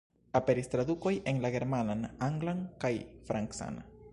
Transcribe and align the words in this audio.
Aperis 0.37 0.69
tradukoj 0.75 1.11
en 1.33 1.41
la 1.43 1.51
germanan, 1.57 2.01
anglan 2.31 2.65
kaj 2.85 2.93
francan. 3.29 3.79